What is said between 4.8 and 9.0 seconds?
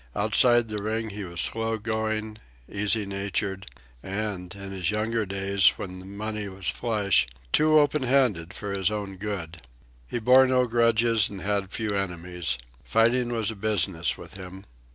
younger days, when money was flush, too open handed for his